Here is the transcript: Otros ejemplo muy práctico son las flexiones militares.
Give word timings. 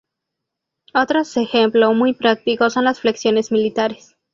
Otros 0.95 1.37
ejemplo 1.37 1.93
muy 1.93 2.13
práctico 2.15 2.71
son 2.71 2.85
las 2.85 2.99
flexiones 2.99 3.51
militares. 3.51 4.17